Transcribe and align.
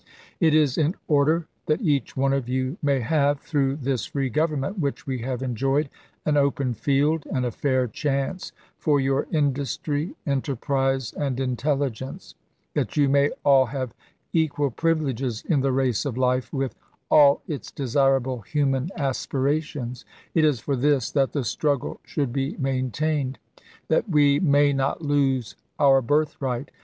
It 0.39 0.55
is 0.55 0.79
in 0.79 0.95
order 1.07 1.45
that 1.67 1.79
each 1.81 2.17
one 2.17 2.33
of 2.33 2.49
you 2.49 2.75
may 2.81 3.01
have, 3.01 3.39
through 3.39 3.75
this 3.75 4.07
free 4.07 4.31
government 4.31 4.79
which 4.79 5.05
we 5.05 5.19
have 5.19 5.43
en 5.43 5.53
joyed, 5.53 5.89
an 6.25 6.37
open 6.37 6.73
field 6.73 7.23
and 7.31 7.45
a 7.45 7.51
fair 7.51 7.85
chance 7.87 8.51
for 8.79 8.99
your 8.99 9.27
in 9.29 9.53
dustry, 9.53 10.15
enterprise, 10.25 11.13
and 11.13 11.39
intelligence— 11.39 12.33
that 12.73 12.97
you 12.97 13.09
may 13.09 13.29
all 13.45 13.67
have 13.67 13.93
equal 14.33 14.71
privileges 14.71 15.43
in 15.47 15.61
the 15.61 15.71
race 15.71 16.03
of 16.03 16.17
life 16.17 16.51
with 16.51 16.73
all 17.11 17.43
its 17.47 17.69
desirable 17.71 18.41
human 18.41 18.89
aspirations— 18.97 20.03
it 20.33 20.43
is 20.43 20.59
for 20.59 20.75
this 20.75 21.11
that 21.11 21.31
the 21.31 21.43
struggle 21.43 21.99
should 22.03 22.33
be 22.33 22.57
maintained, 22.57 23.37
that 23.87 24.09
we 24.09 24.39
35G 24.39 24.41
ABKAHAM 24.41 24.41
LINCOLN 24.41 24.41
chap. 24.41 24.47
xvi. 24.47 24.49
may 24.51 24.73
not 24.73 25.01
lose 25.03 25.55
our 25.77 26.01
birthright. 26.01 26.71